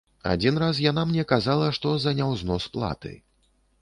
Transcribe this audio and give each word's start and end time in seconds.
Адзін 0.29 0.55
раз 0.63 0.79
яна 0.85 1.03
мне 1.09 1.25
казала, 1.33 1.67
што 1.81 1.93
за 2.07 2.17
няўзнос 2.21 2.67
платы. 2.79 3.13